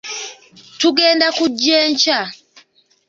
Tugenda 0.79 1.27
kujja 1.37 1.75
enkya. 1.87 2.19